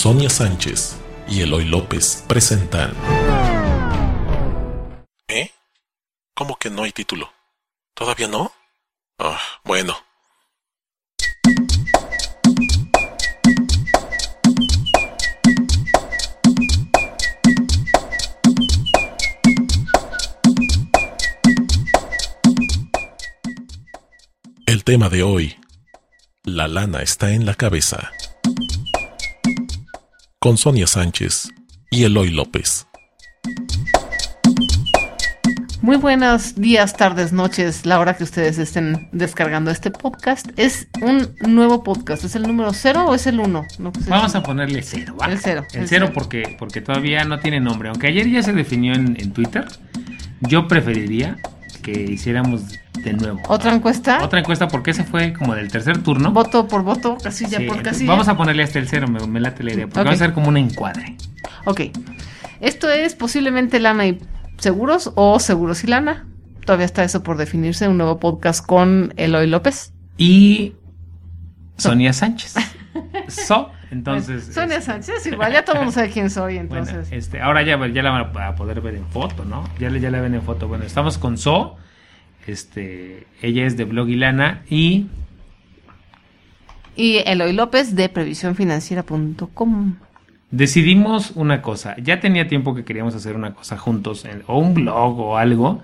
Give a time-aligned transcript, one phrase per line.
[0.00, 0.96] Sonia Sánchez
[1.28, 2.94] y Eloy López presentan.
[5.28, 5.50] ¿Eh?
[6.34, 7.30] ¿Cómo que no hay título?
[7.92, 8.50] ¿Todavía no?
[9.18, 9.94] Ah, bueno.
[24.90, 25.54] Tema de hoy.
[26.42, 28.10] La lana está en la cabeza.
[30.40, 31.48] Con Sonia Sánchez
[31.92, 32.88] y Eloy López.
[35.80, 40.48] Muy buenos días, tardes, noches, la hora que ustedes estén descargando este podcast.
[40.56, 42.24] Es un nuevo podcast.
[42.24, 43.64] ¿Es el número cero o es el uno?
[43.78, 45.16] No, pues es Vamos a ponerle cero.
[45.16, 45.26] ¿va?
[45.26, 46.12] El cero, El el cero cero.
[46.12, 47.90] porque, porque todavía no tiene nombre.
[47.90, 49.68] Aunque ayer ya se definió en, en Twitter,
[50.40, 51.36] yo preferiría
[51.80, 52.62] que hiciéramos
[53.02, 53.40] de nuevo.
[53.48, 54.22] ¿Otra encuesta?
[54.24, 56.32] Otra encuesta porque ese fue como del tercer turno.
[56.32, 58.10] Voto por voto, casilla Sí, por casilla.
[58.10, 59.86] Vamos a ponerle hasta el cero, me, me late la idea.
[59.86, 60.06] Porque Ok.
[60.06, 61.16] va a ser como un encuadre.
[61.64, 61.80] Ok.
[62.60, 64.18] Esto es posiblemente lana y
[64.58, 66.26] seguros o seguros y lana.
[66.66, 67.88] Todavía está eso por definirse.
[67.88, 69.92] Un nuevo podcast con Eloy López.
[70.18, 70.74] Y
[71.76, 72.54] Sonia Sánchez.
[73.28, 74.52] So, entonces.
[74.54, 77.08] Sonia este, Sánchez, igual ya todo el mundo sabe quién soy, Bueno, entonces.
[77.12, 79.64] este, ahora ya, ya la van a poder ver en foto, ¿no?
[79.78, 80.68] Ya, ya la ven en foto.
[80.68, 81.76] Bueno, estamos con So.
[82.46, 85.06] Este, ella es de Blog y Lana y
[86.96, 89.96] Y Eloy López de previsiónfinanciera.com.
[90.50, 91.96] decidimos una cosa.
[92.02, 95.82] Ya tenía tiempo que queríamos hacer una cosa juntos, en- o un blog o algo.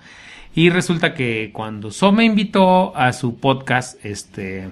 [0.54, 4.70] Y resulta que cuando So me invitó a su podcast, este,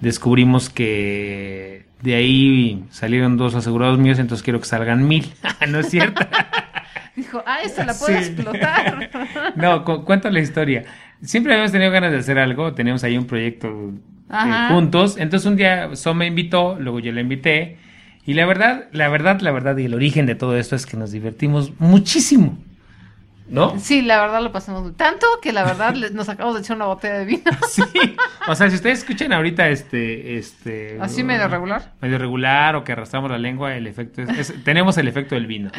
[0.00, 5.32] descubrimos que de ahí salieron dos asegurados míos, entonces quiero que salgan mil.
[5.68, 6.26] ¿No es cierto?
[7.16, 8.24] Dijo, ah, esta la puedo Sí.
[8.32, 9.10] explotar.
[9.56, 10.84] No, cu- cuento la historia.
[11.22, 13.92] Siempre habíamos tenido ganas de hacer algo, teníamos ahí un proyecto
[14.30, 15.16] eh, juntos.
[15.18, 17.78] Entonces un día So me invitó, luego yo la invité.
[18.26, 20.96] Y la verdad, la verdad, la verdad, y el origen de todo esto es que
[20.98, 22.58] nos divertimos muchísimo.
[23.48, 23.78] ¿No?
[23.78, 26.86] Sí, la verdad lo pasamos muy tanto que la verdad nos acabamos de echar una
[26.86, 27.42] botella de vino.
[27.70, 27.82] Sí.
[28.48, 30.98] O sea, si ustedes escuchan ahorita este, este.
[31.00, 31.92] Así medio regular.
[32.00, 35.46] Medio regular o que arrastramos la lengua, el efecto es, es- tenemos el efecto del
[35.46, 35.70] vino.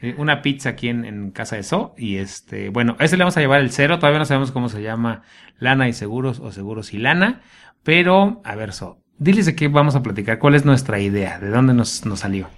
[0.00, 3.36] Eh, una pizza aquí en, en casa de So y este, bueno, ese le vamos
[3.36, 5.22] a llevar el cero, todavía no sabemos cómo se llama
[5.58, 7.40] lana y seguros o seguros y lana,
[7.84, 11.48] pero a ver So, diles de qué vamos a platicar, cuál es nuestra idea, de
[11.50, 12.48] dónde nos, nos salió.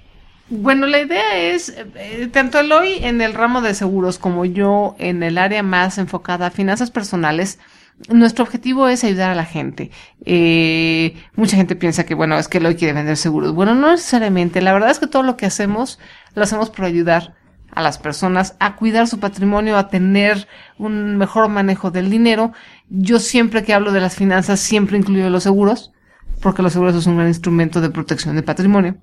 [0.48, 5.24] Bueno, la idea es, eh, tanto Eloy en el ramo de seguros como yo en
[5.24, 7.58] el área más enfocada a finanzas personales,
[8.08, 9.90] nuestro objetivo es ayudar a la gente.
[10.24, 13.54] Eh, mucha gente piensa que, bueno, es que Eloy quiere vender seguros.
[13.54, 14.60] Bueno, no necesariamente.
[14.60, 15.98] La verdad es que todo lo que hacemos,
[16.34, 17.34] lo hacemos por ayudar
[17.72, 20.46] a las personas a cuidar su patrimonio, a tener
[20.78, 22.52] un mejor manejo del dinero.
[22.88, 25.92] Yo siempre que hablo de las finanzas, siempre incluyo los seguros,
[26.40, 28.96] porque los seguros es un gran instrumento de protección de patrimonio.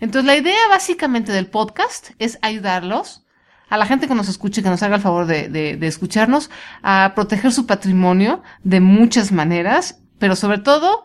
[0.00, 3.24] Entonces, la idea básicamente del podcast es ayudarlos,
[3.72, 6.50] a la gente que nos escuche, que nos haga el favor de, escucharnos,
[6.82, 11.04] a proteger su patrimonio de muchas maneras, pero sobre todo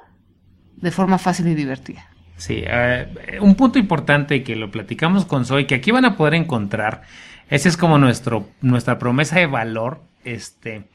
[0.75, 2.05] de forma fácil y divertida.
[2.35, 6.33] Sí, eh, un punto importante que lo platicamos con Zoe, que aquí van a poder
[6.33, 7.03] encontrar,
[7.49, 10.89] ese es como nuestro, nuestra promesa de valor, este,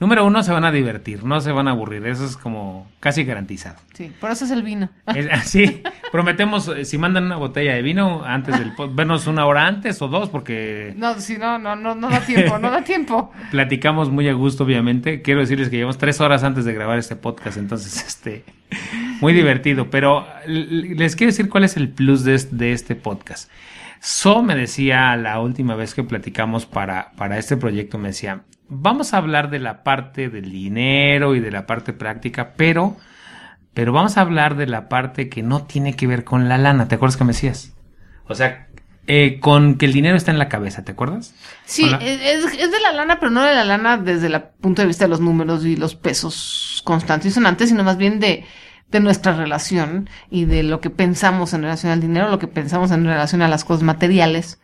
[0.00, 3.24] número uno, se van a divertir, no se van a aburrir, eso es como casi
[3.24, 3.76] garantizado.
[3.94, 4.90] Sí, por eso es el vino.
[5.06, 5.82] Es- sí,
[6.12, 10.08] prometemos, eh, si mandan una botella de vino antes del, vernos una hora antes o
[10.08, 13.32] dos, porque No, si no, no, no, no da tiempo, no da tiempo.
[13.50, 15.22] platicamos muy a gusto, obviamente.
[15.22, 18.44] Quiero decirles que llevamos tres horas antes de grabar este podcast, entonces, este,
[19.20, 19.90] muy divertido.
[19.90, 23.50] Pero les quiero decir cuál es el plus de este podcast.
[24.00, 29.14] So me decía la última vez que platicamos para, para este proyecto, me decía, vamos
[29.14, 32.96] a hablar de la parte del dinero y de la parte práctica, pero,
[33.74, 36.88] pero vamos a hablar de la parte que no tiene que ver con la lana.
[36.88, 37.74] ¿Te acuerdas que me decías?
[38.28, 38.68] O sea,
[39.06, 41.34] eh, con que el dinero está en la cabeza, ¿te acuerdas?
[41.64, 44.82] Sí, es, es- es de la lana, pero no de la lana desde el punto
[44.82, 48.46] de vista de los números y los pesos constantes y sonantes, sino más bien de,
[48.90, 52.90] de nuestra relación y de lo que pensamos en relación al dinero, lo que pensamos
[52.92, 54.60] en relación a las cosas materiales,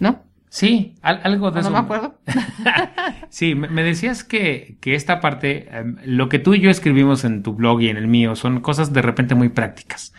[0.00, 0.25] ¿no?
[0.58, 1.70] Sí, al- algo de no eso.
[1.70, 2.14] me acuerdo.
[3.28, 7.24] Sí, me me decías que, que esta parte, em, lo que tú y yo escribimos
[7.24, 10.14] en tu blog y en el mío, son cosas de repente muy prácticas.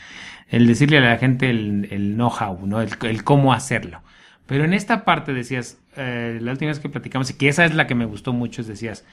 [0.50, 2.82] El decirle a la gente el, el know-how, ¿no?
[2.82, 4.02] El, el cómo hacerlo.
[4.46, 7.74] Pero en esta parte decías, eh, la última vez que platicamos, y que esa es
[7.74, 9.04] la que me gustó mucho, es decías,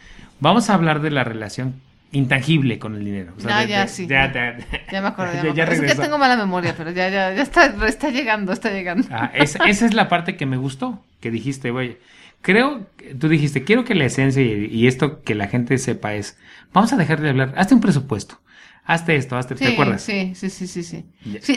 [0.41, 1.81] vamos a hablar de la relación
[2.12, 3.32] intangible con el dinero.
[3.37, 4.06] O sea, Ah, de- ya, de- sí.
[4.06, 4.59] Ya, ya-
[4.93, 5.32] Ya me acuerdo.
[5.37, 5.85] Ya, Ya- me ya acuerdo.
[5.87, 9.09] es que tengo mala memoria, pero ya, ya, ya está, está llegando, está llegando.
[9.11, 11.99] Ah, esa es la parte que me gustó, que dijiste, oye,
[12.43, 12.87] creo,
[13.19, 16.37] tú dijiste, quiero que la esencia y, y esto que la gente sepa es,
[16.75, 18.41] vamos a dejar de hablar, hazte un presupuesto,
[18.85, 20.03] hazte esto, hazte, ¿te Sí, acuerdas?
[20.03, 21.05] sí, sí, sí, sí, sí.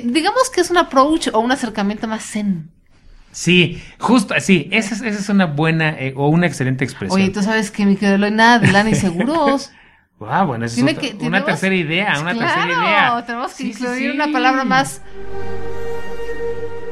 [0.05, 2.69] Digamos que es un approach o un acercamiento más zen.
[3.31, 7.21] Sí, justo, sí, esa es, esa es una buena eh, o una excelente expresión.
[7.21, 9.71] Oye, tú sabes que mi querido nada de lana y seguros.
[10.21, 13.25] Ah, bueno, esa es que- una tercera idea, una Claro, tercera idea.
[13.25, 14.15] Tenemos que sí, incluir sí.
[14.15, 15.01] una palabra más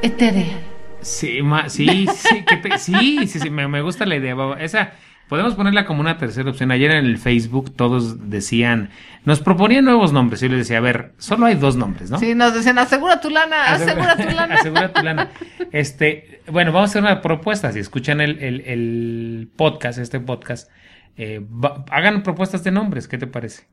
[0.01, 0.59] etérea.
[1.05, 4.35] Sí, ma- sí, sí, que te- sí, sí, sí, me, me gusta la idea.
[4.59, 4.93] Esa,
[5.29, 6.71] podemos ponerla como una tercera opción.
[6.71, 8.89] Ayer en el Facebook todos decían,
[9.23, 10.41] nos proponían nuevos nombres.
[10.41, 12.17] Y yo les decía, a ver, solo hay dos nombres, ¿no?
[12.19, 14.55] Sí, nos decían, asegura tu lana, asegura tu lana.
[14.55, 15.29] Asegura tu lana.
[15.71, 17.71] Este, bueno, vamos a hacer una propuesta.
[17.71, 20.69] Si escuchan el, el- el podcast, este podcast,
[21.17, 23.07] eh, va- hagan propuestas de nombres.
[23.07, 23.67] ¿Qué te parece?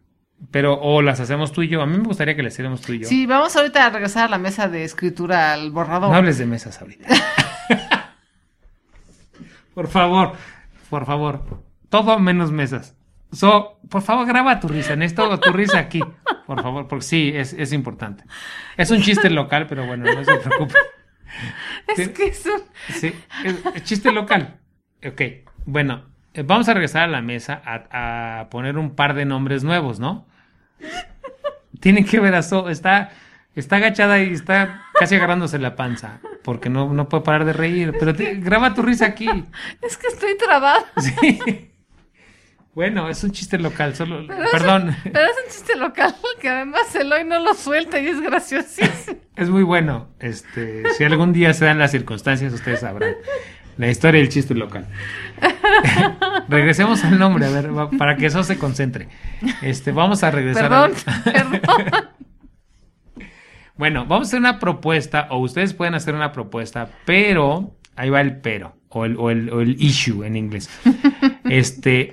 [0.51, 1.83] Pero, o las hacemos tú y yo.
[1.83, 3.09] A mí me gustaría que las hiciéramos tú y yo.
[3.09, 6.11] Sí, vamos ahorita a regresar a la mesa de escritura al borrador.
[6.11, 7.09] No hables de mesas ahorita.
[9.75, 10.33] por favor,
[10.91, 11.63] por favor.
[11.89, 12.97] Todo menos mesas.
[13.33, 14.97] So, por favor, graba tu risa.
[14.97, 16.01] Necesito tu risa aquí.
[16.47, 18.25] Por favor, porque sí, es, es importante.
[18.77, 20.75] Es un chiste local, pero bueno, no se preocupe.
[21.97, 22.63] es que es un...
[22.89, 24.61] Sí, es, es chiste local.
[25.07, 25.23] Ok,
[25.65, 26.05] bueno,
[26.35, 29.99] eh, vamos a regresar a la mesa a, a poner un par de nombres nuevos,
[29.99, 30.27] ¿no?
[31.81, 33.11] Tienen que ver a So, está,
[33.57, 37.93] está agachada y está casi agarrándose la panza, porque no, no puede parar de reír,
[37.99, 39.29] pero te- graba tu risa aquí.
[39.83, 40.85] Es que estoy trabada.
[40.99, 41.69] Sí.
[42.75, 46.49] Bueno, es un chiste local, solo, Pero es- perdón, Pero es un chiste local que
[46.49, 49.19] además Eloy no lo suelta y es graciosísimo.
[49.37, 50.09] es muy bueno.
[50.21, 53.15] Este, si algún día se dan las circunstancias, ustedes sabrán.
[53.79, 54.87] La historia del chiste local.
[56.49, 59.09] Regresemos al nombre, a ver, para que eso se concentre.
[59.63, 60.69] Este, vamos a regresar.
[60.69, 61.61] Perdón, al- perdón.
[63.77, 68.21] Bueno, vamos a hacer una propuesta, o ustedes pueden hacer una propuesta, pero ahí va
[68.21, 70.69] el pero, o el, o el, o el issue en inglés.
[71.45, 72.13] Este,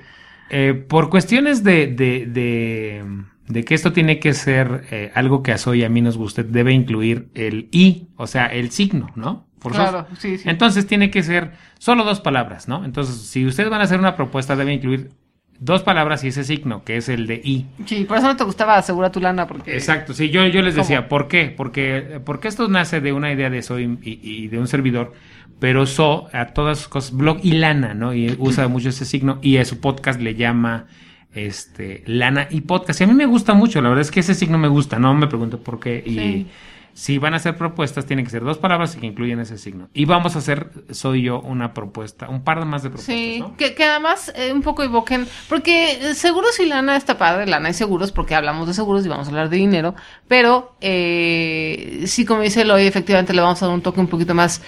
[0.50, 3.04] eh, por cuestiones de, de, de,
[3.48, 6.18] de que esto tiene que ser eh, algo que a Soy y a mí nos
[6.18, 9.49] guste, debe incluir el i, o sea, el signo, ¿no?
[9.60, 9.90] Forzoso.
[9.92, 10.50] Claro, sí, sí.
[10.50, 12.86] Entonces tiene que ser solo dos palabras, ¿no?
[12.86, 15.12] Entonces, si ustedes van a hacer una propuesta, debe incluir
[15.60, 17.66] dos palabras y ese signo, que es el de i.
[17.86, 19.74] Sí, por eso no te gustaba asegura tu lana porque...
[19.74, 20.84] Exacto, sí, yo, yo les ¿Cómo?
[20.84, 21.54] decía, ¿por qué?
[21.56, 25.14] Porque, porque esto nace de una idea de Soy y, y de un servidor,
[25.60, 28.14] pero So a todas sus cosas, blog y lana, ¿no?
[28.14, 30.86] Y usa mucho ese signo y a su podcast le llama
[31.34, 33.02] este lana y podcast.
[33.02, 35.14] Y a mí me gusta mucho, la verdad es que ese signo me gusta, no
[35.14, 36.02] me pregunto por qué.
[36.06, 36.48] Y Sí.
[36.94, 39.90] Si van a hacer propuestas, tienen que ser dos palabras y que incluyen ese signo.
[39.94, 43.56] Y vamos a hacer, soy yo, una propuesta, un par más de propuestas, Sí, ¿no?
[43.56, 47.70] que, que además eh, un poco evoquen, porque eh, seguros y lana está padre, lana
[47.70, 49.96] y seguros, porque hablamos de seguros y vamos a hablar de dinero,
[50.28, 54.34] pero eh, sí, como dice Eloy, efectivamente le vamos a dar un toque un poquito
[54.34, 54.62] más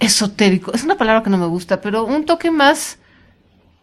[0.00, 0.72] esotérico.
[0.72, 2.98] Es una palabra que no me gusta, pero un toque más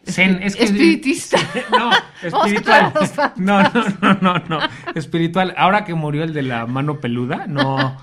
[0.06, 1.38] Zen, es que- espiritista.
[1.72, 2.94] No, espiritual.
[3.38, 4.60] No, no, no, no, no.
[4.96, 5.54] Espiritual.
[5.58, 7.98] Ahora que murió el de la mano peluda, no.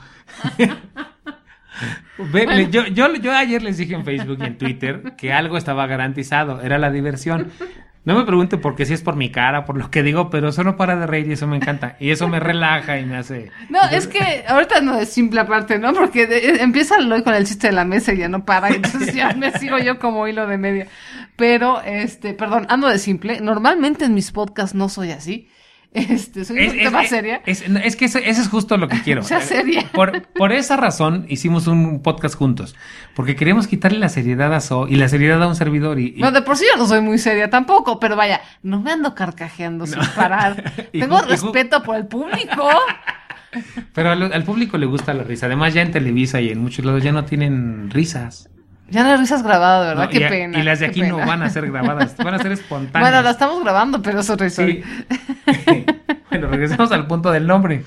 [2.32, 5.86] Ve, yo, yo, yo ayer les dije en Facebook y en Twitter que algo estaba
[5.86, 7.50] garantizado, era la diversión.
[8.04, 10.48] No me pregunte por qué, si es por mi cara, por lo que digo, pero
[10.48, 11.96] eso no para de reír y eso me encanta.
[12.00, 13.50] Y eso me relaja y me hace...
[13.68, 15.92] No, es que ahorita no es simple aparte, ¿no?
[15.92, 19.14] Porque de- empieza Eloy con el chiste de la mesa y ya no para, entonces
[19.14, 20.86] ya me sigo yo como hilo de media.
[21.40, 23.40] Pero, este, perdón, ando de simple.
[23.40, 25.48] Normalmente en mis podcasts no soy así.
[25.92, 27.42] Este, soy un poquito más seria.
[27.46, 29.24] Es, es que eso, eso es justo lo que quiero.
[29.24, 29.86] Sea seria.
[29.92, 32.76] Por, por esa razón hicimos un podcast juntos.
[33.16, 35.98] Porque queríamos quitarle la seriedad a So y la seriedad a un servidor.
[35.98, 38.80] Y, y- No, de por sí yo no soy muy seria tampoco, pero vaya, no
[38.80, 40.72] me ando carcajeando sin parar.
[40.92, 42.68] Tengo respeto por el público.
[43.94, 45.46] Pero al, al público le gusta la risa.
[45.46, 48.48] Además, ya en Televisa y en muchos lados ya no tienen risas.
[48.90, 50.04] Ya no hay risas grabadas, ¿verdad?
[50.04, 50.58] No, qué y, pena.
[50.58, 53.10] y las de aquí no van a ser grabadas, van a ser espontáneas.
[53.10, 54.82] Bueno, la estamos grabando, pero es otra historia.
[55.46, 55.84] Sí.
[56.30, 57.84] bueno, regresamos al punto del nombre.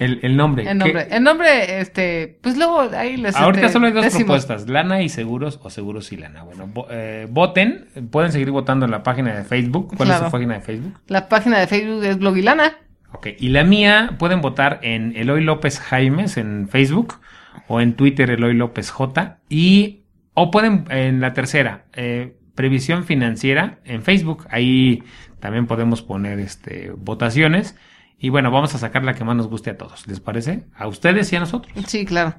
[0.00, 0.68] El, el nombre.
[0.68, 4.04] El nombre, ¿Qué- el nombre, este, pues luego ahí les Ahorita este, solo hay dos
[4.04, 4.24] decimos.
[4.24, 6.42] propuestas, lana y seguros o seguros y lana.
[6.42, 9.94] Bueno, eh, voten, pueden seguir votando en la página de Facebook.
[9.96, 10.94] ¿Cuál es su página de Facebook?
[11.06, 12.72] La página de Facebook es Blogilana.
[13.12, 17.20] Ok, y la mía pueden votar en Eloy López Jaimes en Facebook
[17.68, 19.38] o en Twitter Eloy López J.
[19.48, 20.02] Y
[20.34, 24.46] O pueden, en la tercera, eh, previsión financiera en Facebook.
[24.50, 25.02] Ahí
[25.40, 27.76] también podemos poner este, votaciones.
[28.18, 30.06] Y bueno, vamos a sacar la que más nos guste a todos.
[30.06, 30.64] ¿Les parece?
[30.74, 31.72] A ustedes y a nosotros.
[31.86, 32.34] Sí, claro.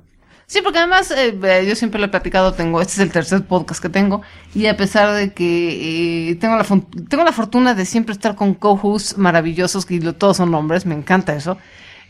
[0.48, 3.46] Sí, porque además eh, eh, yo siempre lo he platicado, tengo, este es el tercer
[3.46, 4.22] podcast que tengo,
[4.54, 8.54] y a pesar de que eh, tengo, la, tengo la fortuna de siempre estar con
[8.54, 11.58] co-hosts maravillosos, que todos son hombres, me encanta eso.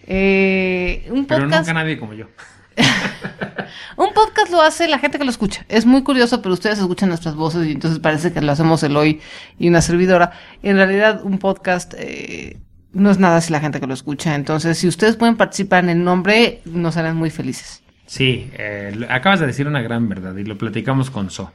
[0.03, 2.27] un podcast, pero nunca nadie como yo.
[3.97, 5.65] un podcast lo hace la gente que lo escucha.
[5.69, 8.95] Es muy curioso, pero ustedes escuchan nuestras voces y entonces parece que lo hacemos el
[8.97, 9.21] hoy
[9.57, 10.31] y una servidora.
[10.63, 11.93] En realidad, un podcast
[12.95, 14.35] no es nada si la gente que lo escucha.
[14.35, 17.83] Entonces, si ustedes pueden participar en el nombre, nos harán muy felices.
[18.05, 21.51] Sí, eh, acabas de decir una gran verdad y lo platicamos con So.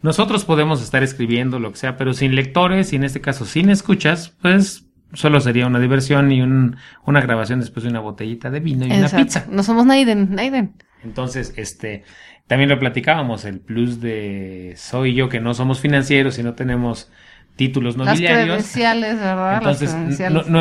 [0.00, 3.70] Nosotros podemos estar escribiendo lo que sea, pero sin lectores y en este caso sin
[3.70, 8.86] escuchas, pues solo sería una diversión y una grabación después de una botellita de vino
[8.86, 9.46] y una pizza.
[9.50, 10.74] No somos Naiden, Naiden.
[11.04, 12.04] Entonces, este,
[12.46, 16.54] también lo platicábamos, el plus de So y yo que no somos financieros y no
[16.54, 17.10] tenemos
[17.56, 18.48] títulos nobiliarios.
[18.48, 19.58] Las credenciales, ¿verdad?
[19.58, 19.94] Entonces,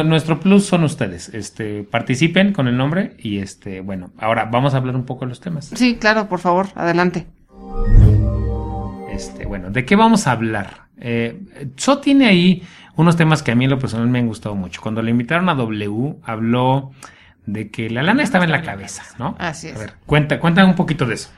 [0.05, 1.29] nuestro plus son ustedes.
[1.29, 5.29] Este, participen con el nombre y este, bueno, ahora vamos a hablar un poco de
[5.29, 5.71] los temas.
[5.75, 7.27] Sí, claro, por favor, adelante.
[9.11, 10.87] Este, bueno, ¿de qué vamos a hablar?
[10.97, 11.39] Eh,
[11.77, 12.63] So tiene ahí
[12.95, 14.81] unos temas que a mí en lo personal me han gustado mucho.
[14.81, 16.91] Cuando le invitaron a W, habló
[17.45, 19.35] de que la lana estaba en la cabeza, ¿no?
[19.39, 19.75] Así es.
[19.75, 21.29] A ver, cuenta, cuenta un poquito de eso.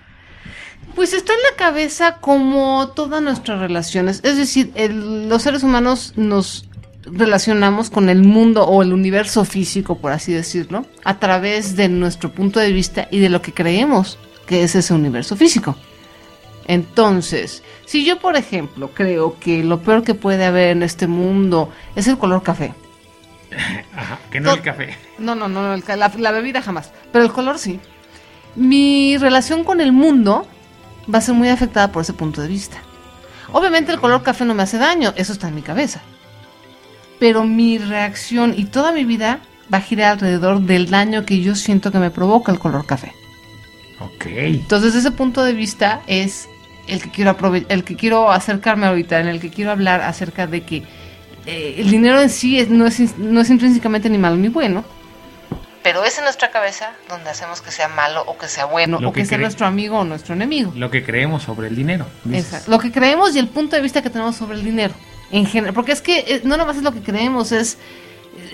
[0.95, 4.19] Pues está en la cabeza como todas nuestras relaciones.
[4.23, 6.69] Es decir, los seres humanos nos
[7.05, 12.31] relacionamos con el mundo o el universo físico, por así decirlo, a través de nuestro
[12.31, 15.75] punto de vista y de lo que creemos que es ese universo físico.
[16.67, 21.71] Entonces, si yo, por ejemplo, creo que lo peor que puede haber en este mundo
[21.95, 22.73] es el color café.
[23.95, 24.97] Ajá, que no, el café.
[25.17, 26.91] No, no, no, la bebida jamás.
[27.11, 27.79] Pero el color sí.
[28.55, 30.47] Mi relación con el mundo
[31.13, 32.77] va a ser muy afectada por ese punto de vista.
[33.51, 36.01] Obviamente el color café no me hace daño, eso está en mi cabeza.
[37.19, 39.39] Pero mi reacción y toda mi vida
[39.71, 43.13] va a girar alrededor del daño que yo siento que me provoca el color café.
[43.99, 44.25] Ok.
[44.25, 46.49] Entonces ese punto de vista es
[46.87, 47.37] el que quiero
[47.69, 50.83] el que quiero acercarme ahorita, en el que quiero hablar acerca de que
[51.45, 54.83] eh, el dinero en sí no, es, no es intrínsecamente ni malo ni bueno,
[55.83, 59.11] pero es en nuestra cabeza donde hacemos que sea malo o que sea bueno o
[59.11, 60.71] que, sea nuestro amigo o nuestro enemigo.
[60.75, 62.05] Lo que creemos sobre el dinero.
[62.31, 62.71] Exacto.
[62.71, 64.93] Lo que creemos y el punto de vista que tenemos sobre el dinero.
[65.29, 67.77] En general, porque es que eh, no nomás es lo que creemos, es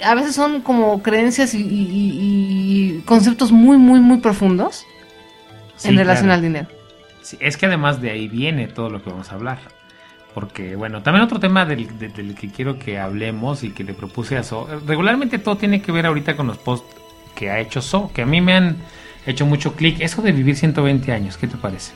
[0.03, 4.85] a veces son como creencias y, conceptos muy, muy, muy profundos
[5.83, 6.67] en relación al dinero.
[7.29, 9.59] Sí, es que además de ahí viene todo lo que vamos a hablar.
[10.33, 11.87] Porque, bueno, también otro tema del,
[12.33, 16.07] que quiero que hablemos y que le propuse a So, regularmente todo tiene que ver
[16.07, 16.85] ahorita con los post
[17.35, 18.77] que ha hecho So, que a mí me han
[19.27, 19.99] hecho mucho clic.
[19.99, 21.93] Eso de vivir 120 años, ¿qué te parece?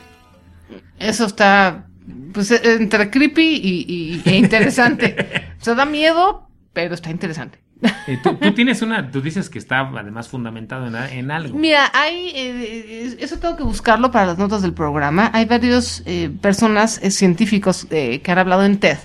[0.99, 1.87] Eso está,
[2.31, 5.15] pues, entre creepy y, e interesante.
[5.59, 7.62] o sea, da miedo, pero está interesante.
[8.07, 11.57] Eh, ¿Tú, tienes una, tú dices que está además fundamentado en, algo.
[11.57, 15.31] Mira, hay, eh, eso tengo que buscarlo para las notas del programa.
[15.33, 18.97] Hay varios eh, personas científicos que han hablado en TED.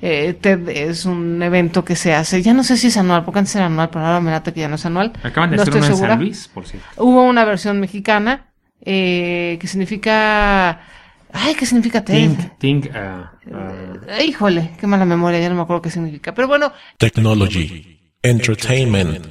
[0.00, 3.56] TED es un evento que se hace, ya no sé si es anual, porque antes
[3.56, 5.12] era anual, pero ahora me late que ya no es anual.
[5.22, 6.86] Acaban de hacer en San Luis, por cierto.
[7.02, 8.46] Hubo una versión mexicana
[8.84, 10.80] que significa...
[11.32, 12.30] Ay, ¿qué significa TED?
[12.58, 16.32] Think, uh, uh, híjole, qué mala memoria, ya no me acuerdo qué significa.
[16.32, 16.72] Pero bueno.
[16.96, 19.26] Technology entertainment,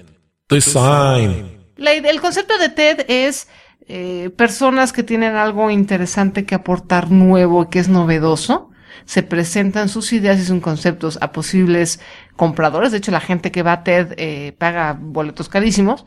[0.47, 1.57] design.
[1.77, 3.47] el concepto de TED es
[3.87, 8.69] eh, personas que tienen algo interesante que aportar nuevo, que es novedoso.
[9.05, 11.99] Se presentan sus ideas y sus conceptos a posibles
[12.37, 12.91] compradores.
[12.91, 16.05] De hecho, la gente que va a TED eh, paga boletos carísimos.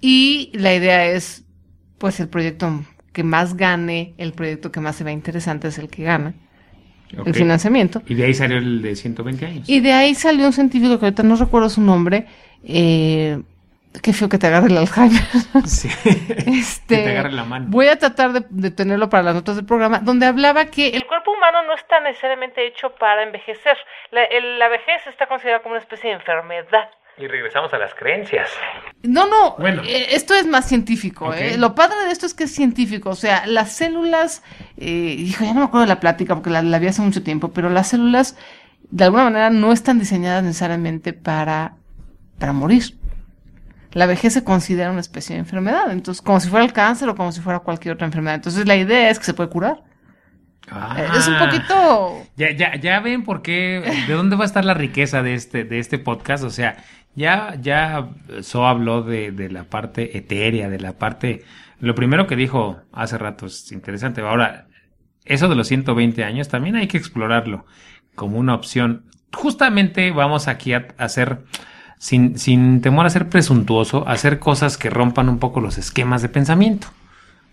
[0.00, 1.44] Y la idea es,
[1.98, 5.88] pues, el proyecto que más gane, el proyecto que más se vea interesante es el
[5.88, 6.34] que gana
[7.24, 8.02] el financiamiento.
[8.06, 9.68] Y de ahí salió el de 120 años.
[9.68, 12.26] Y de ahí salió un científico que ahorita no recuerdo su nombre.
[12.64, 13.38] Eh,
[14.02, 15.22] qué feo que te agarre el Alzheimer.
[15.66, 15.88] Sí.
[16.46, 17.66] este, que te agarre la mano.
[17.68, 21.06] Voy a tratar de, de, tenerlo para las notas del programa, donde hablaba que el
[21.06, 23.76] cuerpo humano no está necesariamente hecho para envejecer.
[24.10, 24.22] La,
[24.58, 26.90] la vejez está considerada como una especie de enfermedad.
[27.18, 28.50] Y regresamos a las creencias.
[29.02, 29.82] No, no, bueno.
[29.84, 31.32] Eh, esto es más científico.
[31.32, 31.56] ¿eh?
[31.56, 33.08] Lo padre de esto es que es científico.
[33.08, 34.42] O sea, las células,
[34.76, 37.22] eh, hijo, ya no me acuerdo de la plática porque la, la vi hace mucho
[37.22, 38.36] tiempo, pero las células
[38.90, 41.76] de alguna manera no están diseñadas necesariamente para,
[42.38, 42.96] para morir.
[43.92, 47.16] La vejez se considera una especie de enfermedad, entonces como si fuera el cáncer o
[47.16, 48.36] como si fuera cualquier otra enfermedad.
[48.36, 49.82] Entonces la idea es que se puede curar.
[50.70, 52.22] Ah, es un poquito.
[52.36, 55.64] Ya, ya, ya ven por qué, de dónde va a estar la riqueza de este,
[55.64, 56.44] de este podcast.
[56.44, 56.76] O sea,
[57.14, 58.10] ya, ya
[58.42, 61.44] So habló de, de la parte etérea, de la parte...
[61.80, 64.22] Lo primero que dijo hace rato es interesante.
[64.22, 64.66] Ahora,
[65.24, 67.66] eso de los 120 años también hay que explorarlo
[68.14, 69.04] como una opción.
[69.32, 71.44] Justamente vamos aquí a hacer,
[71.98, 76.28] sin, sin temor a ser presuntuoso, hacer cosas que rompan un poco los esquemas de
[76.28, 76.88] pensamiento,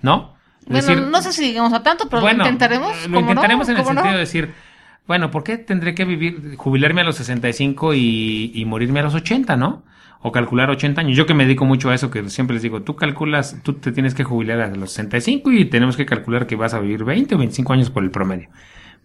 [0.01, 0.33] ¿no?
[0.65, 3.09] Bueno, decir, no sé si llegamos a tanto, pero bueno, lo intentaremos.
[3.09, 4.01] Lo intentaremos en el ¿Cómo no?
[4.01, 4.53] sentido de decir,
[5.05, 9.15] bueno, ¿por qué tendré que vivir, jubilarme a los 65 y, y morirme a los
[9.15, 9.83] 80, no?
[10.23, 11.17] O calcular 80 años.
[11.17, 13.91] Yo que me dedico mucho a eso, que siempre les digo, tú calculas, tú te
[13.91, 17.35] tienes que jubilar a los 65 y tenemos que calcular que vas a vivir 20
[17.35, 18.49] o 25 años por el promedio.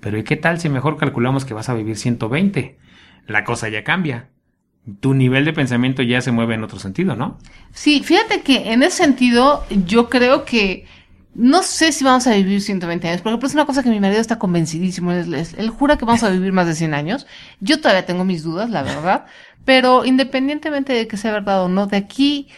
[0.01, 2.79] Pero ¿y qué tal si mejor calculamos que vas a vivir 120?
[3.27, 4.31] La cosa ya cambia.
[5.01, 7.39] Tu nivel de pensamiento ya se mueve en otro sentido, ¿no?
[7.73, 10.87] Sí, fíjate que en ese sentido, yo creo que
[11.35, 14.21] no sé si vamos a vivir 120 años, porque es una cosa que mi marido
[14.21, 15.13] está convencidísimo.
[15.13, 17.27] Él, jura que vamos a vivir más de 100 años.
[17.61, 19.27] Yo todavía tengo mis dudas, la verdad.
[19.69, 22.49] Pero independientemente de que sea verdad o no, de aquí,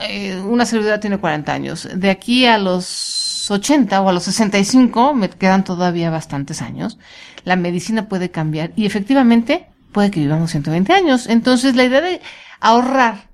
[0.00, 1.88] eh, una celebridad tiene 40 años.
[1.94, 6.98] De aquí a los 80 o a los 65, me quedan todavía bastantes años.
[7.44, 11.28] La medicina puede cambiar y efectivamente puede que vivamos 120 años.
[11.28, 12.20] Entonces, la idea de
[12.58, 13.28] ahorrar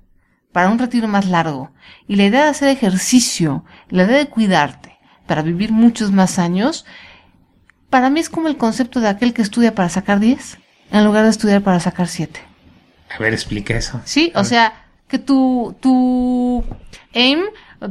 [0.51, 1.71] para un retiro más largo
[2.07, 4.95] y la idea de hacer ejercicio, la idea de cuidarte
[5.25, 6.85] para vivir muchos más años,
[7.89, 10.59] para mí es como el concepto de aquel que estudia para sacar 10
[10.91, 12.46] en lugar de estudiar para sacar 7.
[13.15, 14.01] A ver, explica eso.
[14.05, 16.63] Sí, o sea, que tu, tu
[17.13, 17.39] aim,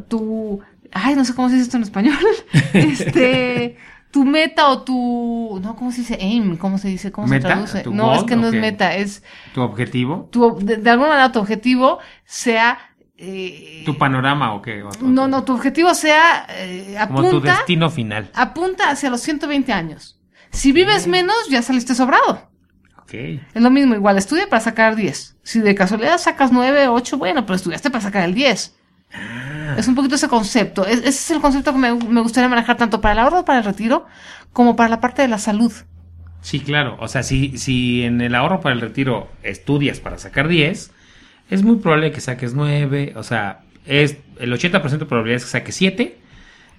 [0.08, 0.60] tu,
[0.92, 2.16] ay, no sé cómo se dice esto en español,
[2.74, 3.76] este,
[4.10, 6.56] tu meta o tu, no, ¿cómo se dice aim?
[6.56, 7.10] ¿Cómo se dice?
[7.12, 7.48] ¿Cómo ¿Meta?
[7.48, 7.80] se traduce?
[7.82, 8.18] ¿Tu No, goal?
[8.18, 9.22] es que no es meta, es
[9.54, 12.78] Tu objetivo, tu, de, de alguna manera tu objetivo sea,
[13.16, 14.82] eh, tu panorama o qué.
[14.82, 18.30] O- no, no, tu objetivo sea, eh, Como tu apunta, destino final.
[18.34, 20.20] apunta hacia los 120 años.
[20.50, 22.50] Si vives menos, ya saliste sobrado.
[23.54, 25.36] Es lo mismo, igual, estudia para sacar 10.
[25.42, 28.74] Si de casualidad sacas 9, 8, bueno, pero estudiaste para sacar el 10.
[29.14, 29.76] Ah.
[29.78, 30.84] Es un poquito ese concepto.
[30.86, 33.58] Es- ese es el concepto que me, me gustaría manejar tanto para el ahorro, para
[33.60, 34.06] el retiro,
[34.52, 35.72] como para la parte de la salud.
[36.40, 36.96] Sí, claro.
[37.00, 40.90] O sea, si, si en el ahorro para el retiro estudias para sacar 10,
[41.50, 43.12] es muy probable que saques 9.
[43.16, 46.18] O sea, es el 80% de probabilidades que saques 7.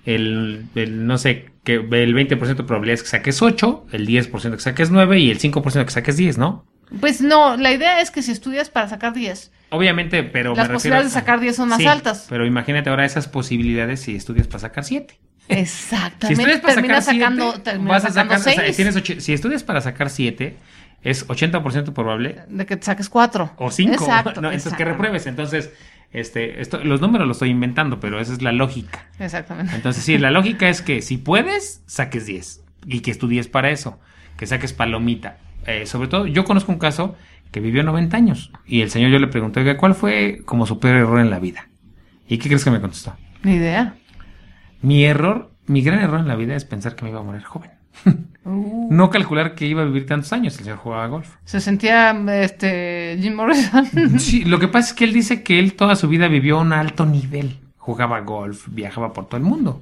[0.08, 3.88] El, el, no sé, que el 20% de probabilidades que saques 8.
[3.92, 5.20] El 10% que saques 9.
[5.20, 6.66] Y el 5% que saques 10, ¿no?
[7.02, 10.62] Pues no, la idea es que si estudias para sacar 10, Obviamente, pero Las me
[10.64, 12.28] refiero- posibilidades de sacar 10 son más Sí, altas.
[12.30, 15.20] Pero imagínate ahora esas posibilidades si estudias para sacar 7.
[15.50, 18.64] Si exactamente, estudias para terminas sacar sacando, siete, terminas vas a sacando sacar, o sea,
[18.66, 20.56] 6 tienes ocho- si estudias para sacar 7,
[21.04, 23.52] es 80% probable de que te saques 4.
[23.58, 23.94] o 5.
[23.94, 24.40] Exacto.
[24.42, 25.28] no, entonces que repruebes.
[25.28, 25.72] Entonces,
[26.12, 29.08] este, esto, los números los estoy inventando, pero esa es la lógica.
[29.20, 29.76] Exactamente.
[29.76, 34.00] Entonces, sí, la lógica es que si puedes, saques 10 y que estudies para eso,
[34.38, 35.38] que saques palomita.
[35.66, 37.16] Eh, sobre todo, yo conozco un caso
[37.52, 40.80] que vivió 90 años y el señor yo le pregunté, "Oiga, ¿cuál fue como su
[40.80, 41.70] peor error en la vida?
[42.28, 43.16] ¿Y qué crees que me contestó?
[43.44, 43.96] Ni idea.
[44.82, 47.44] Mi error, mi gran error en la vida es pensar que me iba a morir
[47.44, 47.72] joven.
[48.48, 50.58] Uh, No calcular que iba a vivir tantos años.
[50.58, 51.36] El señor jugaba golf.
[51.46, 53.86] se sentía este Jim Morrison.
[54.20, 56.62] Sí, lo que pasa es que él dice que él toda su vida vivió a
[56.62, 57.58] un alto nivel.
[57.78, 59.82] Jugaba golf, viajaba por todo el mundo.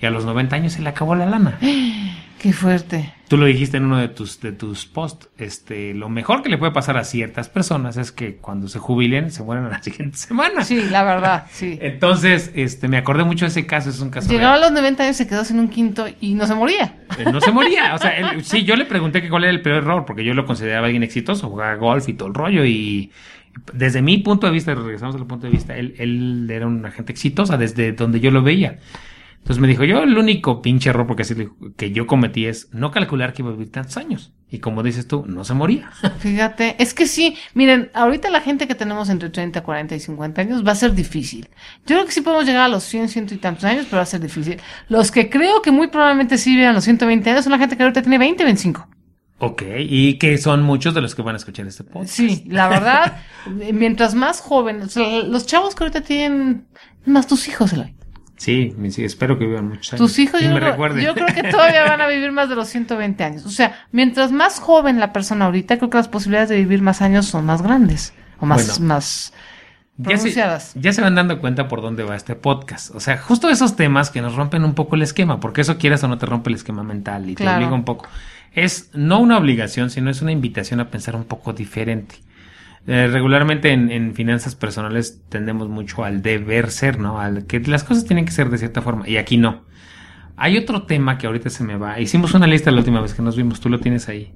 [0.00, 1.58] Y a los 90 años se le acabó la lana.
[2.38, 3.14] Qué fuerte.
[3.28, 5.30] Tú lo dijiste en uno de tus, de tus posts.
[5.38, 9.30] Este, lo mejor que le puede pasar a ciertas personas es que cuando se jubilen
[9.30, 10.62] se mueran a la siguiente semana.
[10.62, 11.78] Sí, la verdad, sí.
[11.80, 13.88] Entonces, este, me acordé mucho de ese caso.
[13.88, 16.46] Es un caso Llegaba a los 90 años, se quedó sin un quinto y no
[16.46, 16.98] se moría.
[17.18, 17.94] Él no se moría.
[17.94, 20.34] O sea, él- sí, yo le pregunté que cuál era el peor error, porque yo
[20.34, 22.64] lo consideraba alguien exitoso, jugaba golf y todo el rollo.
[22.66, 23.10] Y
[23.72, 27.12] desde mi punto de vista, regresamos al punto de vista, él, él era una gente
[27.12, 28.78] exitosa desde donde yo lo veía.
[29.46, 31.36] Entonces me dijo, yo el único pinche error, porque así
[31.76, 34.32] que yo cometí es no calcular que iba a vivir tantos años.
[34.50, 35.88] Y como dices tú, no se moría.
[36.18, 40.40] Fíjate, es que sí, miren, ahorita la gente que tenemos entre 30, 40 y 50
[40.40, 41.48] años va a ser difícil.
[41.86, 44.02] Yo creo que sí podemos llegar a los 100, ciento y tantos años, pero va
[44.02, 44.60] a ser difícil.
[44.88, 47.84] Los que creo que muy probablemente sí vivan los 120 años son la gente que
[47.84, 48.88] ahorita tiene 20, 25.
[49.38, 52.14] ok, y que son muchos de los que van a escuchar este podcast.
[52.14, 53.18] Sí, la verdad,
[53.72, 56.66] mientras más jóvenes, o sea, los chavos que ahorita tienen,
[57.04, 57.94] más tus hijos, Eloy.
[58.36, 60.00] Sí, espero que vivan muchos años.
[60.00, 62.68] Tus hijos, yo me creo, yo creo que todavía van a vivir más de los
[62.68, 63.46] 120 años.
[63.46, 67.00] O sea, mientras más joven la persona ahorita, creo que las posibilidades de vivir más
[67.02, 68.12] años son más grandes.
[68.38, 68.94] O más, Bueno.
[68.94, 69.32] más
[69.96, 70.72] ya se, pronunciadas.
[70.74, 72.94] ya se van dando cuenta por dónde va este podcast.
[72.94, 76.04] O sea, justo esos temas que nos rompen un poco el esquema, porque eso quieras
[76.04, 77.56] o no te rompe el esquema mental y te Claro.
[77.58, 78.06] obliga un poco.
[78.52, 82.16] Es no una obligación, sino es una invitación a pensar un poco diferente.
[82.86, 87.20] Eh, regularmente en, finanzas personales tendemos mucho al deber ser, ¿no?
[87.20, 89.08] Al que las cosas tienen que ser de cierta forma.
[89.08, 89.64] Y aquí no.
[90.36, 91.98] Hay otro tema que ahorita se me va.
[91.98, 94.32] Hicimos una lista la última vez que nos vimos, tú lo tienes ahí.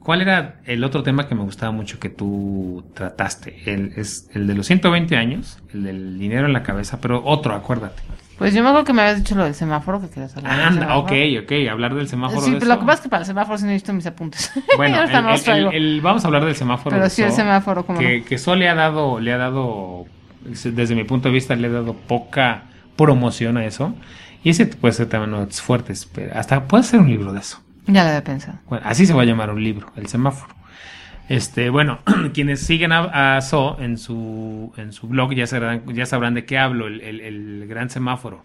[0.00, 3.62] ¿Cuál era el otro tema que me gustaba mucho que tú trataste?
[3.64, 7.54] El, es el de los 120 años, el del dinero en la cabeza, pero otro,
[7.54, 8.02] acuérdate.
[8.38, 10.96] Pues yo me acuerdo que me habías dicho lo del semáforo, que querías hablar Anda,
[10.96, 11.12] ok,
[11.44, 12.40] ok, hablar del semáforo.
[12.40, 12.80] Sí, de pero lo eso.
[12.80, 14.52] que pasa es que para el semáforo sí necesito mis apuntes.
[14.76, 14.96] Bueno,
[15.72, 16.96] el- vamos a hablar del semáforo.
[16.96, 18.24] Pero sí, el semáforo, cómo que, no.
[18.26, 20.06] que le ha dado, le ha dado,
[20.42, 22.64] desde mi punto de vista, le ha dado poca
[22.96, 23.94] promoción a eso.
[24.42, 27.32] Y ese puede ser también uno de los fuertes, pero hasta puede ser un libro
[27.32, 27.62] de eso.
[27.86, 28.58] Ya lo había pensado.
[28.68, 30.54] Bueno, así se va a llamar un libro, el semáforo.
[31.28, 32.00] Este, bueno,
[32.34, 36.44] quienes siguen a, a So en su, en su blog ya sabrán, ya sabrán de
[36.44, 38.42] qué hablo, el, el- el gran semáforo.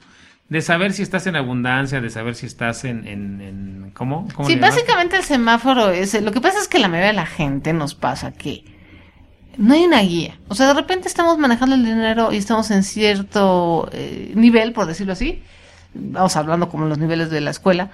[0.48, 4.28] De saber si estás en abundancia, de saber si estás en, en, en- ¿cómo?
[4.34, 6.20] ¿Cómo Sí, básicamente el semáforo es...
[6.22, 8.64] Lo que pasa es que la mayoría de la gente nos pasa que
[9.58, 10.40] no hay una guía.
[10.48, 14.86] O sea, de repente estamos manejando el dinero y estamos en cierto eh, nivel, por
[14.88, 15.44] decirlo así.
[15.94, 17.92] Vamos hablando como los niveles de la escuela.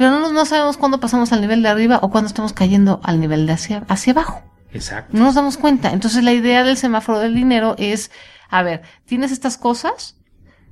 [0.00, 3.20] Pero no, no sabemos cuándo pasamos al nivel de arriba o cuándo estamos cayendo al
[3.20, 4.40] nivel de hacia, hacia abajo.
[4.72, 5.14] Exacto.
[5.14, 5.92] No nos damos cuenta.
[5.92, 8.10] Entonces la idea del semáforo del dinero es,
[8.48, 10.16] a ver, tienes estas cosas,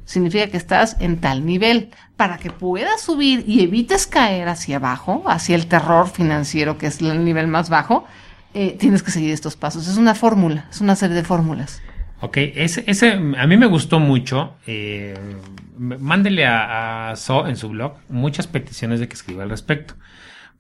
[0.07, 1.91] significa que estás en tal nivel.
[2.17, 6.99] Para que puedas subir y evites caer hacia abajo, hacia el terror financiero, que es
[7.03, 8.07] el nivel más bajo,
[8.55, 9.89] eh, tienes que seguir estos pasos.
[9.89, 11.83] Es una fórmula, es una serie de fórmulas.
[12.23, 14.55] Ok, ese, ese a mí me gustó mucho.
[14.67, 15.15] Eh,
[15.79, 19.95] m- mándele a, a So en su blog muchas peticiones de que escriba al respecto.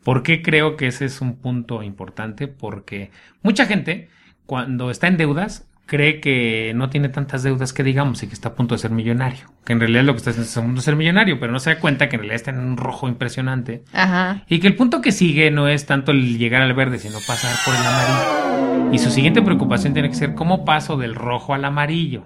[0.04, 2.48] ¿Por qué creo que ese es un punto importante?
[2.48, 3.10] Porque
[3.42, 4.08] mucha gente,
[4.46, 8.50] cuando está en deudas, cree que no tiene tantas deudas que digamos y que está
[8.50, 9.50] a punto de ser millonario.
[9.64, 11.60] Que en realidad lo que está haciendo es a punto de ser millonario, pero no
[11.60, 13.82] se da cuenta que en realidad está en un rojo impresionante.
[13.92, 14.44] Ajá.
[14.48, 17.54] Y que el punto que sigue no es tanto el llegar al verde, sino pasar
[17.64, 18.92] por el amarillo.
[18.92, 22.24] Y su siguiente preocupación tiene que ser cómo paso del rojo al amarillo.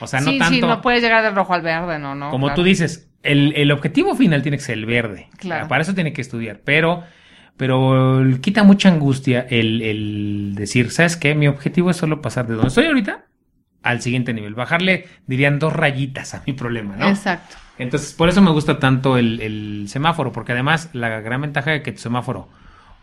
[0.00, 2.30] O sea, no sí, tanto sí, no puedes llegar del rojo al verde, no, no.
[2.30, 2.56] como claro.
[2.56, 5.28] tú dices, el, el objetivo final tiene que ser el verde.
[5.38, 5.68] Claro.
[5.68, 6.60] Para eso tiene que estudiar.
[6.64, 7.04] Pero,
[7.56, 11.34] pero quita mucha angustia el, el decir, ¿sabes qué?
[11.34, 13.26] Mi objetivo es solo pasar de donde estoy ahorita
[13.82, 14.54] al siguiente nivel.
[14.54, 17.08] Bajarle, dirían, dos rayitas a mi problema, ¿no?
[17.08, 17.56] Exacto.
[17.78, 21.82] Entonces, por eso me gusta tanto el, el semáforo, porque además la gran ventaja de
[21.82, 22.48] que tu semáforo,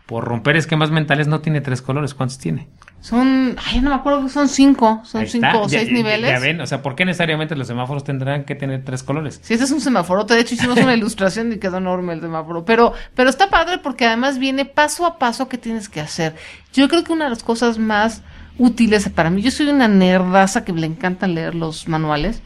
[0.06, 2.14] por romper esquemas mentales, no tiene tres colores.
[2.14, 2.68] ¿Cuántos tiene?
[3.00, 6.30] Son, ay, no me acuerdo, son cinco, son cinco o seis ya- niveles.
[6.30, 9.40] Ya ven, o sea, ¿por qué necesariamente los semáforos tendrán que tener tres colores?
[9.42, 10.24] Sí, este es un semáforo.
[10.24, 12.64] De hecho, hicimos una ilustración y quedó enorme el semáforo.
[12.64, 16.34] Pero, pero está padre porque además viene paso a paso que tienes que hacer.
[16.72, 18.22] Yo creo que una de las cosas más
[18.58, 22.42] útiles para mí, yo soy una nerdaza que le encanta leer los manuales.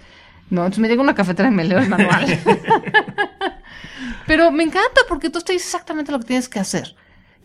[0.49, 2.25] No, entonces me llega una cafetera y me leo el manual.
[4.27, 6.95] pero me encanta porque tú te dices exactamente lo que tienes que hacer.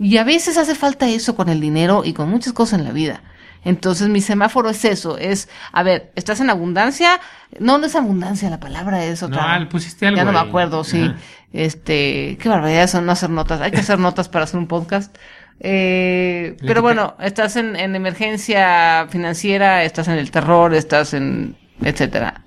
[0.02, 2.92] Y a veces hace falta eso con el dinero y con muchas cosas en la
[2.92, 3.22] vida.
[3.64, 7.20] Entonces mi semáforo es eso, es, a ver, ¿estás en abundancia?
[7.60, 9.60] No, no es abundancia, la palabra es otra.
[9.60, 10.48] No, pusiste algo Ya no me ahí.
[10.48, 11.04] acuerdo, sí.
[11.04, 11.16] Ajá.
[11.54, 13.62] Este, qué barbaridad eso, no hacer notas.
[13.62, 15.16] Hay que hacer notas para hacer un podcast.
[15.60, 22.42] Eh, pero bueno, estás en, en emergencia financiera, estás en el terror, estás en, etcétera.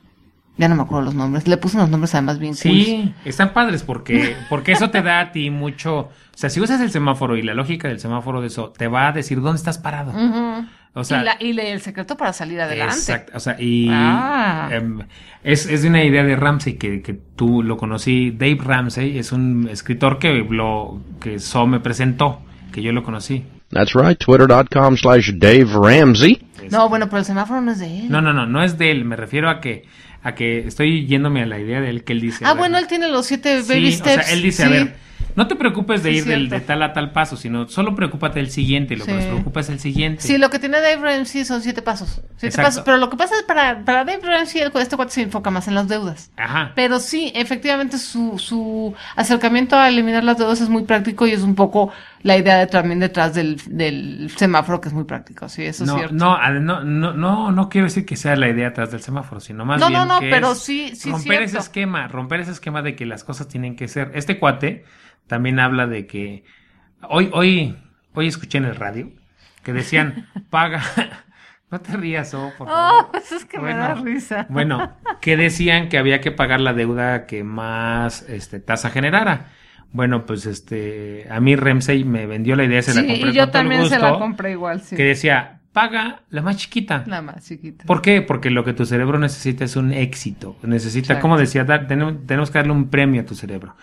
[0.56, 1.48] Ya no me acuerdo los nombres.
[1.48, 5.32] Le puse unos nombres además bien Sí, están padres porque, porque eso te da a
[5.32, 5.96] ti mucho.
[5.98, 9.08] O sea, si usas el semáforo y la lógica del semáforo de eso, te va
[9.08, 10.12] a decir dónde estás parado.
[10.96, 12.94] O sea, y, la- y le- el secreto para salir adelante.
[12.94, 14.68] Exacto, o sea, y Ah.
[14.70, 15.00] em,
[15.42, 18.30] es, es de una idea de Ramsey que, que tú lo conocí.
[18.30, 23.44] Dave Ramsey es un escritor que lo que So me presentó, que yo lo conocí.
[23.70, 26.40] That's right, twitter.com slash Dave Ramsey.
[26.70, 28.10] No, bueno, pero el semáforo no es de él.
[28.10, 29.04] No, no, no, no es de él.
[29.04, 29.84] Me refiero a que
[30.22, 32.44] a que estoy yéndome a la idea de él que él dice.
[32.46, 34.24] ah, ver, bueno, él tiene los siete Sí, baby o steps.
[34.26, 34.68] sea, él dice, sí.
[34.68, 34.94] a ver,
[35.36, 38.38] no te preocupes de Sí, ir del, de tal a tal paso, sino solo preocúpate
[38.38, 38.96] del siguiente.
[38.96, 40.22] Lo que nos preocupa es el siguiente.
[40.22, 42.22] Sí, lo que tiene Dave Ramsey son siete pasos.
[42.36, 42.68] Siete Exacto.
[42.68, 42.82] pasos.
[42.84, 45.66] Pero lo que pasa es para, para Dave Ramsey, el- este cuate se enfoca más
[45.68, 46.30] en las deudas.
[46.36, 46.72] Ajá.
[46.74, 51.42] Pero sí, efectivamente, su, su acercamiento a eliminar las deudas es muy práctico y es
[51.42, 51.92] un poco
[52.22, 55.48] la idea de, también detrás del, del semáforo, que es muy práctico.
[55.48, 56.14] Sí, eso es no, cierto.
[56.14, 59.64] no, no, no, no, no quiero decir que sea la idea atrás del semáforo, sino
[59.64, 62.52] más No, bien no, no, que pero es sí, sí, romper ese esquema, romper ese
[62.52, 64.10] esquema de que las cosas tienen que ser.
[64.14, 64.84] Este cuate
[65.26, 66.44] también habla de que
[67.08, 67.76] hoy, hoy,
[68.14, 69.10] hoy escuché en el radio
[69.62, 70.82] que decían paga,
[71.70, 73.10] no te rías, oh, por favor.
[73.12, 74.46] Oh, eso es que Bueno, me da risa.
[74.48, 79.50] Bueno, que decían que había que pagar la deuda que más este, tasa generara.
[79.92, 83.32] Bueno, pues este, a mí Ramsey me vendió la idea, se la Sí, compré y
[83.32, 84.96] yo con todo el también se la compré igual, sí.
[84.96, 87.04] Que decía, paga la más chiquita.
[87.06, 87.84] Nada más, chiquita.
[87.84, 88.22] ¿Por qué?
[88.22, 90.56] Porque lo que tu cerebro necesita es un éxito.
[90.62, 91.22] Necesita, Exacto.
[91.22, 93.74] como decía, dar- tenemos, tenemos que darle un premio a tu cerebro.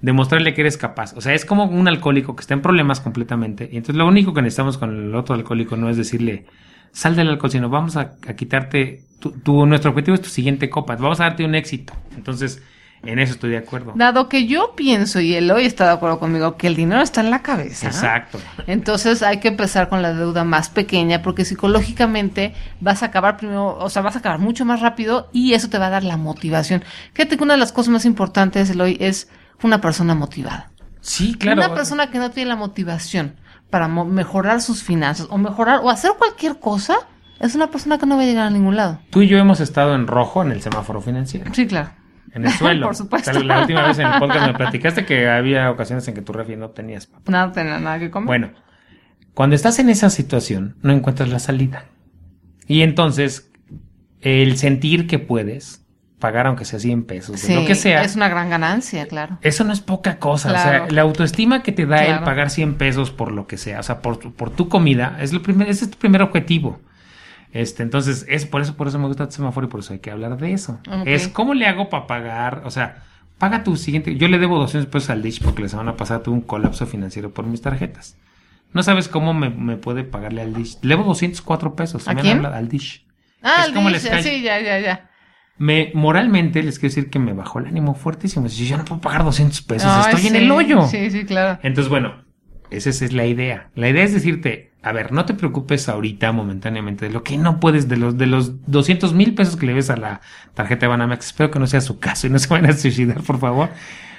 [0.00, 1.12] Demostrarle que eres capaz.
[1.16, 3.64] O sea, es como un alcohólico que está en problemas completamente.
[3.70, 6.46] Y entonces lo único que necesitamos con el otro alcohólico no es decirle,
[6.92, 10.70] sal del alcohol, sino vamos a, a quitarte, tu, tu- nuestro objetivo es tu siguiente
[10.70, 10.96] copa.
[10.96, 11.92] Vamos a darte un éxito.
[12.16, 12.62] Entonces,
[13.02, 13.92] En eso estoy de acuerdo.
[13.96, 17.22] Dado que yo pienso, y él hoy está de acuerdo conmigo, que el dinero está
[17.22, 17.86] en la cabeza.
[17.86, 18.38] Exacto.
[18.66, 23.76] Entonces hay que empezar con la deuda más pequeña porque psicológicamente vas a acabar primero,
[23.78, 26.16] o sea, vas a acabar mucho más rápido y eso te va a dar la
[26.16, 26.84] motivación.
[27.14, 29.28] Fíjate que una de las cosas más importantes, Eloy, es
[29.62, 30.70] una persona motivada.
[31.00, 31.62] Sí, claro.
[31.64, 33.36] Una persona que no tiene la motivación
[33.70, 36.96] para mo- mejorar sus finanzas o mejorar o hacer cualquier cosa,
[37.38, 38.98] es una persona que no va a llegar a ningún lado.
[39.08, 41.50] Tú y yo hemos estado en rojo en el semáforo financiero.
[41.54, 41.90] Sí, claro.
[42.32, 42.86] En el suelo.
[42.88, 43.32] Por supuesto.
[43.42, 46.56] La última vez en el podcast me platicaste que había ocasiones en que tu refri
[46.56, 47.30] no tenías papá.
[47.32, 48.26] Nada, tenía nada que comer.
[48.26, 48.50] Bueno,
[49.34, 51.84] cuando estás en esa situación, no encuentras la salida.
[52.66, 53.50] Y entonces,
[54.20, 55.84] el sentir que puedes
[56.18, 59.38] pagar aunque sea 100 pesos, de lo que sea, es una gran ganancia, claro.
[59.40, 60.48] eso no es poca cosa.
[60.50, 62.24] O sea, la autoestima que te da el Claro.
[62.26, 65.32] pagar 100 pesos por lo que sea, o sea, por, tu- por tu comida, es
[65.32, 66.78] lo primer, ese es tu primer objetivo.
[67.52, 69.98] Este, entonces, es por eso, por eso me gusta el semáforo y por eso hay
[69.98, 70.80] que hablar de eso.
[71.04, 73.02] Es cómo le hago para pagar, o sea,
[73.38, 74.16] paga tu siguiente.
[74.16, 77.32] Yo le debo 200 pesos al Dish porque la semana pasada tuve un colapso financiero
[77.32, 78.16] por mis tarjetas.
[78.72, 80.78] No sabes cómo me, me puede pagarle al Dish.
[80.82, 82.06] Le debo 204 pesos.
[82.06, 82.44] ¿A me quién?
[82.46, 83.04] al Dish.
[83.42, 85.10] Ah, Es como Dish, les sí, ya, ya, ya.
[85.58, 88.48] Me, moralmente les quiero decir que me bajó el ánimo fuertísimo.
[88.48, 90.86] Si yo no puedo pagar 200 pesos, Ay, estoy en el hoyo.
[90.86, 91.58] Sí, sí, claro.
[91.62, 92.24] Entonces, bueno,
[92.70, 93.70] esa es, es la idea.
[93.74, 97.60] La idea es decirte, a ver, no te preocupes ahorita momentáneamente de lo que no
[97.60, 100.20] puedes, de los, de los 200 mil pesos que le ves a la
[100.54, 101.26] tarjeta de Banamex.
[101.26, 103.68] Espero que no sea su caso y no se vayan a suicidar, por favor.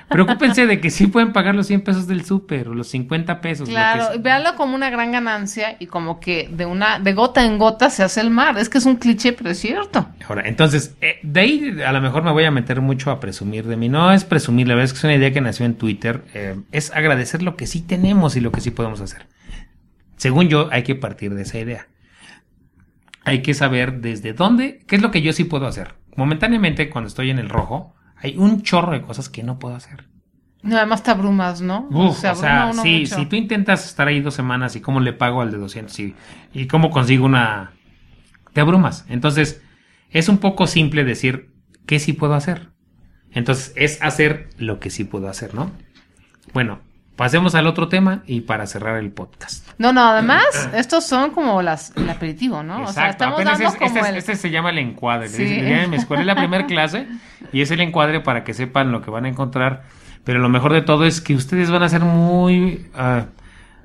[0.10, 3.62] Preocúpense de que sí pueden pagar los 100 pesos del súper o los 50 pesos.
[3.62, 4.18] lo que Claro, sea.
[4.18, 8.04] véanlo como una gran ganancia y como que de una de gota en gota se
[8.04, 8.58] hace el mar.
[8.58, 10.08] Es que es un cliché, pero es cierto.
[10.28, 13.66] Ahora, entonces, eh, de ahí a lo mejor me voy a meter mucho a presumir
[13.68, 13.88] de mí.
[13.88, 16.24] No es presumir, la verdad es que es una idea que nació en Twitter.
[16.34, 19.28] eh, es agradecer lo que sí tenemos y lo que sí podemos hacer.
[20.22, 21.88] Según yo, hay que partir de esa idea.
[23.24, 25.96] Hay que saber desde dónde, qué es lo que yo sí puedo hacer.
[26.16, 30.06] Momentáneamente, cuando estoy en el rojo, hay un chorro de cosas que no puedo hacer.
[30.62, 31.88] No, además te abrumas, ¿no?
[31.90, 33.16] Uf, Se o sea, sí, mucho.
[33.16, 36.14] si tú intentas estar ahí dos semanas y cómo le pago al de 200 y,
[36.54, 37.72] y cómo consigo una...
[38.54, 39.08] Te abrumas.
[39.10, 39.64] Entonces,
[40.12, 41.50] es un poco simple decir
[41.88, 42.70] qué sí puedo hacer.
[43.32, 45.72] Entonces, es hacer lo que sí puedo hacer, ¿no?
[46.54, 46.80] Bueno,
[47.22, 49.68] pasemos al otro tema y para cerrar el podcast.
[49.78, 52.82] No, no, además, estos son como las, el aperitivo, ¿no?
[52.82, 54.16] O sea, estamos apenas dando es- como este, el...
[54.16, 55.30] este se llama el encuadre.
[55.30, 55.44] Sí.
[55.44, 57.06] Dicen en mi escuela es la primera clase
[57.54, 59.84] y es el encuadre para que sepan lo que van a encontrar.
[60.24, 62.88] Pero lo mejor de todo es que ustedes van a ser muy...
[62.96, 63.26] ah,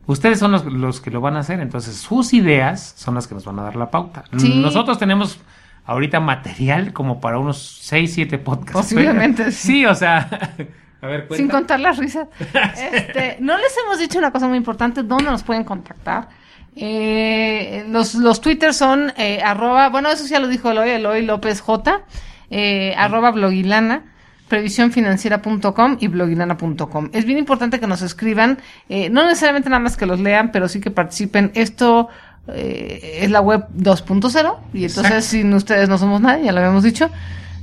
[0.06, 3.34] ustedes son los, los que lo van a hacer, entonces sus ideas son las que
[3.34, 4.24] nos van a dar la pauta.
[4.38, 4.58] Sí.
[4.62, 5.40] Nosotros tenemos
[5.84, 8.72] ahorita material como para unos 6, 7 podcasts.
[8.72, 9.66] Posiblemente, sí.
[9.72, 10.54] Sí, o sea...
[11.00, 12.28] A ver, Sin contar las risas.
[12.92, 16.28] Este, no les hemos dicho una cosa muy importante, ¿dónde nos pueden contactar?
[16.74, 21.60] Eh, los, los twitters son eh, arroba, bueno, eso ya lo dijo Eloy, Eloy López
[21.60, 22.02] J,
[22.50, 24.04] eh, arroba blogilana,
[24.48, 27.10] previsiónfinanciera.com y blogilana.com.
[27.12, 30.68] Es bien importante que nos escriban, eh, no necesariamente nada más que los lean, pero
[30.68, 31.50] sí que participen.
[31.54, 32.08] Esto
[32.48, 35.22] eh, es la web 2.0 y entonces Exacto.
[35.22, 37.10] sin ustedes no somos nadie, ya lo habíamos dicho.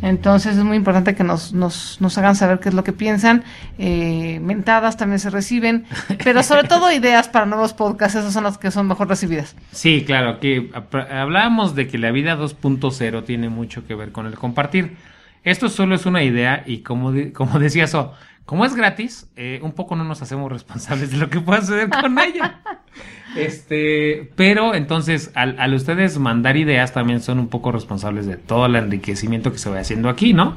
[0.03, 3.45] Entonces es muy importante que nos, nos, nos hagan saber qué es lo que piensan.
[3.77, 5.85] Eh, mentadas también se reciben,
[6.25, 9.55] pero sobre todo ideas para nuevos podcasts, esas son las que son mejor recibidas.
[9.71, 10.69] Sí, claro, que
[11.09, 14.97] hablábamos de que la vida 2.0 tiene mucho que ver con el compartir.
[15.45, 18.13] Esto solo es una idea y como, como decía So,
[18.45, 21.89] como es gratis, eh, un poco no nos hacemos responsables de lo que pueda suceder
[21.89, 22.61] con ella.
[23.35, 28.67] Este, pero entonces al, al ustedes mandar ideas también son un poco responsables de todo
[28.67, 30.55] el enriquecimiento que se va haciendo aquí, ¿no?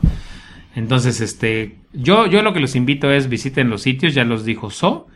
[0.76, 4.70] Entonces, este, yo, yo lo que los invito es visiten los sitios, ya los dijo
[4.70, 5.06] So,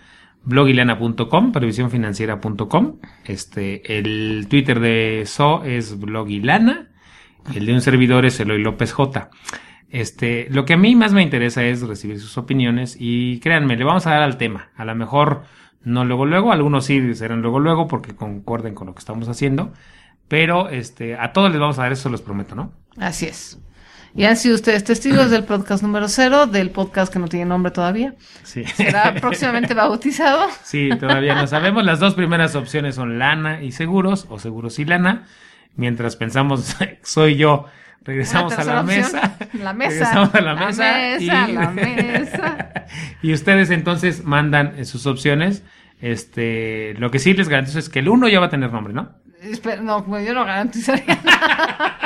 [0.44, 2.96] blogilana.com, previsiónfinanciera.com.
[3.26, 6.88] Este, el Twitter de So es blogilana,
[7.54, 9.28] el de un servidor es Eloy López J.
[9.90, 13.84] Este, lo que a mí más me interesa es recibir sus opiniones y créanme, le
[13.84, 14.70] vamos a dar al tema.
[14.76, 15.42] A lo mejor
[15.82, 19.72] no luego luego, algunos sí serán luego luego porque concuerden con lo que estamos haciendo,
[20.28, 22.72] pero este, a todos les vamos a dar eso, los prometo, ¿no?
[22.98, 23.58] Así es.
[24.14, 27.70] Y han sido ustedes testigos del podcast número cero, del podcast que no tiene nombre
[27.70, 28.14] todavía.
[28.42, 28.64] Sí.
[28.64, 30.46] Será próximamente bautizado.
[30.64, 31.84] Sí, todavía no sabemos.
[31.84, 35.26] Las dos primeras opciones son lana y seguros o seguros y lana.
[35.76, 37.66] Mientras pensamos, soy yo,
[38.02, 39.36] regresamos Una a la mesa.
[39.54, 39.90] la mesa.
[39.90, 40.92] Regresamos a la, La mesa.
[40.92, 42.86] mesa, la mesa.
[43.22, 45.62] y ustedes entonces mandan sus opciones.
[46.00, 48.92] Este, lo que sí les garantizo es que el uno ya va a tener nombre,
[48.94, 49.10] ¿no?
[49.42, 51.96] Espera, no, pues yo no garantizaría nada.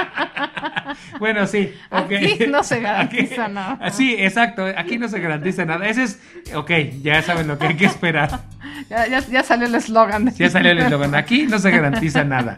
[1.19, 1.73] Bueno, sí.
[1.91, 3.91] Aquí no se garantiza Aquí- nada.
[3.91, 4.65] Sí, exacto.
[4.77, 5.87] Aquí no se garantiza nada.
[5.89, 6.21] Ese es,
[6.55, 6.71] ok,
[7.03, 8.43] ya saben lo que hay que esperar.
[8.89, 10.33] Ya, ya, ya salió el eslogan.
[10.35, 11.15] Ya salió el eslogan.
[11.15, 12.57] Aquí no se garantiza nada.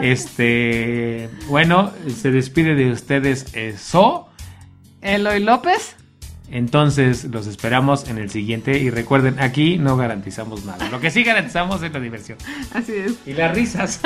[0.00, 4.28] Este, bueno, se despide de ustedes eh, So.
[5.00, 5.96] Eloy López.
[6.50, 10.88] Entonces los esperamos en el siguiente y recuerden, aquí no garantizamos nada.
[10.88, 12.38] Lo que sí garantizamos es la diversión
[12.72, 13.14] Así es.
[13.26, 14.00] y las risas.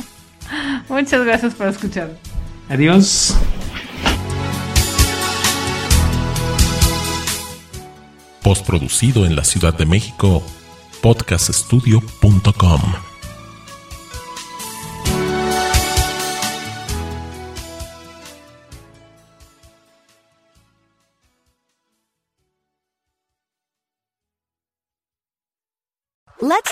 [0.88, 2.16] Muchas gracias por escuchar.
[2.68, 3.36] Adiós.
[8.42, 10.42] Postproducido en la Ciudad de México,
[11.00, 13.11] podcaststudio.com.